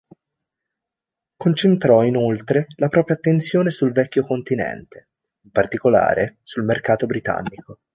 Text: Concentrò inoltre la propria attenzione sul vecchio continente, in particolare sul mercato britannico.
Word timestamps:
Concentrò 1.37 2.03
inoltre 2.03 2.65
la 2.77 2.87
propria 2.87 3.17
attenzione 3.17 3.69
sul 3.69 3.91
vecchio 3.91 4.23
continente, 4.25 5.09
in 5.41 5.51
particolare 5.51 6.39
sul 6.41 6.63
mercato 6.63 7.05
britannico. 7.05 7.77